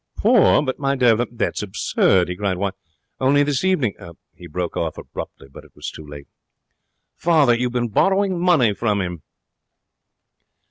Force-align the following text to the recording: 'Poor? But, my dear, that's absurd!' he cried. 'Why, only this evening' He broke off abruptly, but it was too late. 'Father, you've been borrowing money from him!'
'Poor? 0.17 0.63
But, 0.63 0.79
my 0.79 0.95
dear, 0.95 1.15
that's 1.15 1.61
absurd!' 1.61 2.27
he 2.27 2.35
cried. 2.35 2.57
'Why, 2.57 2.71
only 3.19 3.43
this 3.43 3.63
evening' 3.63 3.93
He 4.35 4.47
broke 4.47 4.75
off 4.75 4.97
abruptly, 4.97 5.47
but 5.47 5.63
it 5.63 5.75
was 5.75 5.91
too 5.91 6.07
late. 6.07 6.25
'Father, 7.15 7.53
you've 7.53 7.73
been 7.73 7.89
borrowing 7.89 8.39
money 8.39 8.73
from 8.73 8.99
him!' 8.99 9.21